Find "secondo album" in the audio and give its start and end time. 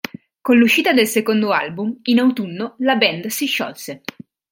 1.05-1.99